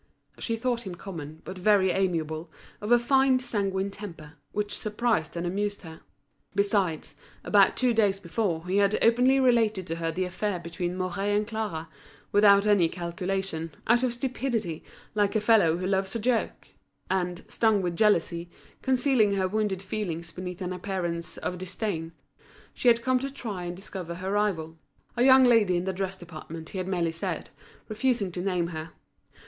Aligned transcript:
She 0.39 0.55
thought 0.55 0.81
him 0.87 0.95
common, 0.95 1.43
but 1.45 1.59
very 1.59 1.91
amiable, 1.91 2.49
of 2.81 2.91
a 2.91 2.97
fine 2.97 3.37
sanguine 3.37 3.91
temper, 3.91 4.33
which 4.51 4.75
surprised 4.75 5.37
and 5.37 5.45
amused 5.45 5.83
her. 5.83 6.01
Besides, 6.55 7.13
about 7.43 7.77
two 7.77 7.93
days 7.93 8.19
before 8.19 8.65
he 8.65 8.77
had 8.77 8.97
openly 8.99 9.39
related 9.39 9.85
to 9.85 9.97
her 9.97 10.11
the 10.11 10.25
affair 10.25 10.57
between 10.57 10.97
Mouret 10.97 11.35
and 11.35 11.45
Clara, 11.45 11.87
without 12.31 12.65
any 12.65 12.89
calculation, 12.89 13.75
out 13.85 14.01
of 14.01 14.15
stupidity, 14.15 14.83
like 15.13 15.35
a 15.35 15.39
fellow 15.39 15.77
who 15.77 15.85
loves 15.85 16.15
a 16.15 16.19
joke; 16.19 16.69
and, 17.11 17.43
stung 17.47 17.83
with 17.83 17.95
jealousy, 17.95 18.49
concealing 18.81 19.33
her 19.35 19.47
wounded 19.47 19.83
feelings 19.83 20.31
beneath 20.31 20.61
an 20.63 20.73
appearance 20.73 21.37
of 21.37 21.59
disdain, 21.59 22.11
she 22.73 22.87
had 22.87 23.03
come 23.03 23.19
to 23.19 23.31
try 23.31 23.65
and 23.65 23.75
discover 23.75 24.15
her 24.15 24.31
rival, 24.31 24.79
a 25.15 25.23
young 25.23 25.43
lady 25.43 25.77
in 25.77 25.85
the 25.85 25.93
dress 25.93 26.15
department 26.15 26.69
he 26.69 26.79
had 26.79 26.87
merely 26.87 27.11
said, 27.11 27.51
refusing 27.87 28.31
to 28.31 28.41
name 28.41 28.69
her. 28.69 28.93